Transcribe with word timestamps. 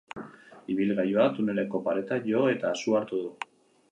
Ibilgailuak 0.75 1.35
tuneleko 1.41 1.83
pareta 1.89 2.19
jo 2.31 2.43
eta 2.57 2.75
su 2.83 2.99
hartu 3.01 3.21
du. 3.27 3.31